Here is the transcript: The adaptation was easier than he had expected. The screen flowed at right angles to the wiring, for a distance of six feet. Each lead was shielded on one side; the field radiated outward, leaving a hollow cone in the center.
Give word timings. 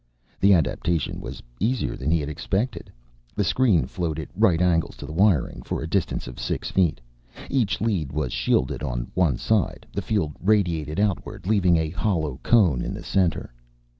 The 0.39 0.55
adaptation 0.55 1.21
was 1.21 1.43
easier 1.59 1.95
than 1.95 2.09
he 2.09 2.19
had 2.19 2.27
expected. 2.27 2.91
The 3.35 3.43
screen 3.43 3.85
flowed 3.85 4.17
at 4.17 4.29
right 4.35 4.59
angles 4.59 4.97
to 4.97 5.05
the 5.05 5.11
wiring, 5.13 5.61
for 5.61 5.79
a 5.83 5.87
distance 5.87 6.25
of 6.25 6.39
six 6.39 6.71
feet. 6.71 6.99
Each 7.51 7.79
lead 7.79 8.11
was 8.11 8.33
shielded 8.33 8.81
on 8.81 9.11
one 9.13 9.37
side; 9.37 9.85
the 9.93 10.01
field 10.01 10.31
radiated 10.41 10.99
outward, 10.99 11.45
leaving 11.45 11.77
a 11.77 11.91
hollow 11.91 12.39
cone 12.41 12.81
in 12.81 12.95
the 12.95 13.03
center. 13.03 13.53